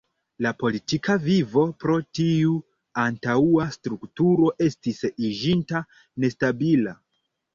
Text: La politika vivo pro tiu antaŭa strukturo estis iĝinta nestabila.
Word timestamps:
La 0.43 0.51
politika 0.61 1.15
vivo 1.25 1.65
pro 1.83 1.97
tiu 2.19 2.55
antaŭa 3.03 3.67
strukturo 3.75 4.49
estis 4.69 5.01
iĝinta 5.29 5.83
nestabila. 6.25 6.97